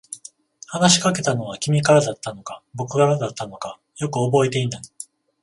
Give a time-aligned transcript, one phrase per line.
[0.65, 4.81] 話しかけたのは君からだったのか、僕からだったのか、よく覚えていない。